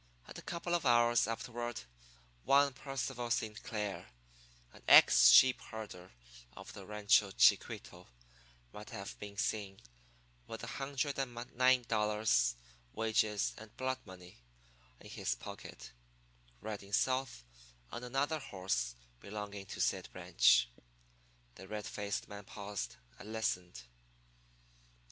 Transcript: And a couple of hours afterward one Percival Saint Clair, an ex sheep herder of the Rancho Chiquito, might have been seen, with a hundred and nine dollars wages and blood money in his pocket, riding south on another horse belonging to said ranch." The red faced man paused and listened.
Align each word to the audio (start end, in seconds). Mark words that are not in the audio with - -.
And 0.25 0.35
a 0.35 0.41
couple 0.41 0.73
of 0.73 0.83
hours 0.83 1.27
afterward 1.27 1.81
one 2.43 2.73
Percival 2.73 3.29
Saint 3.29 3.61
Clair, 3.61 4.07
an 4.73 4.81
ex 4.87 5.29
sheep 5.29 5.61
herder 5.61 6.09
of 6.57 6.73
the 6.73 6.87
Rancho 6.87 7.29
Chiquito, 7.33 8.07
might 8.73 8.89
have 8.89 9.19
been 9.19 9.37
seen, 9.37 9.79
with 10.47 10.63
a 10.63 10.81
hundred 10.81 11.19
and 11.19 11.35
nine 11.55 11.83
dollars 11.87 12.55
wages 12.93 13.53
and 13.59 13.77
blood 13.77 13.99
money 14.03 14.39
in 14.99 15.07
his 15.11 15.35
pocket, 15.35 15.91
riding 16.61 16.93
south 16.93 17.43
on 17.91 18.03
another 18.03 18.39
horse 18.39 18.95
belonging 19.19 19.67
to 19.67 19.79
said 19.79 20.09
ranch." 20.15 20.67
The 21.53 21.67
red 21.67 21.85
faced 21.85 22.27
man 22.27 22.45
paused 22.45 22.95
and 23.19 23.31
listened. 23.31 23.83